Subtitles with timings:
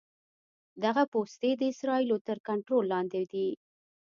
[0.83, 3.47] دغه پوستې د اسرائیلو تر کنټرول لاندې دي.